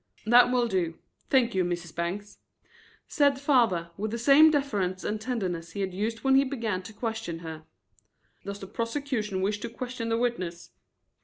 "That 0.25 0.49
will 0.49 0.67
do. 0.67 0.97
Thank 1.29 1.53
you, 1.53 1.63
Mrs. 1.63 1.93
Bangs," 1.93 2.39
said 3.07 3.39
father, 3.39 3.91
with 3.97 4.09
the 4.09 4.17
same 4.17 4.49
deference 4.49 5.03
and 5.03 5.21
tenderness 5.21 5.73
he 5.73 5.81
had 5.81 5.93
used 5.93 6.23
when 6.23 6.33
he 6.33 6.43
began 6.43 6.81
to 6.81 6.91
question 6.91 7.37
her. 7.45 7.65
"Does 8.43 8.57
the 8.57 8.65
prosecution 8.65 9.43
wish 9.43 9.59
to 9.59 9.69
question 9.69 10.09
the 10.09 10.17
witness?" 10.17 10.71